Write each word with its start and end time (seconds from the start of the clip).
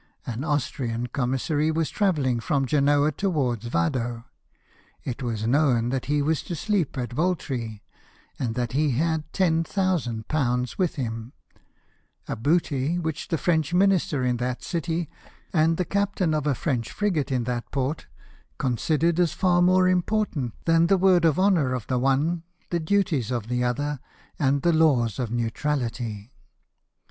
An 0.25 0.43
Austrian 0.43 1.05
commissary 1.05 1.69
was 1.69 1.91
travel 1.91 2.23
ling 2.23 2.39
from 2.39 2.65
Genoa 2.65 3.11
towards 3.11 3.69
Yado; 3.69 4.25
it 5.03 5.21
was 5.21 5.45
known 5.45 5.89
that 5.89 6.05
he 6.05 6.23
was 6.23 6.41
to 6.41 6.55
sleep 6.55 6.97
at 6.97 7.11
Voltri, 7.13 7.83
and 8.39 8.55
that 8.55 8.71
he 8.71 8.97
had 8.97 9.31
£10,000. 9.31 10.77
with 10.79 10.95
him— 10.95 11.33
a 12.27 12.35
^oot}'' 12.35 12.99
which 13.03 13.27
the 13.27 13.37
French 13.37 13.75
Minister 13.75 14.23
in 14.25 14.37
that 14.37 14.63
city, 14.63 15.07
and 15.53 15.77
the 15.77 15.85
captain 15.85 16.33
of 16.33 16.47
a 16.47 16.55
French 16.55 16.91
frigate 16.91 17.31
in 17.31 17.43
that 17.43 17.69
port, 17.69 18.07
considered 18.57 19.19
as 19.19 19.33
far 19.33 19.61
more 19.61 19.87
important 19.87 20.55
than 20.65 20.87
the 20.87 20.97
word 20.97 21.25
of 21.25 21.37
honour 21.37 21.75
of 21.75 21.85
the 21.85 21.99
one, 21.99 22.41
the 22.71 22.79
duties 22.79 23.29
of 23.29 23.49
the 23.49 23.63
other, 23.63 23.99
and 24.39 24.63
the 24.63 24.73
laws 24.73 25.19
of 25.19 25.29
neutrahty. 25.29 26.31